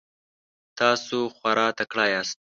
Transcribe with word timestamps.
تاسو 0.79 1.17
خورا 1.35 1.67
تکړه 1.79 2.05
یاست. 2.13 2.37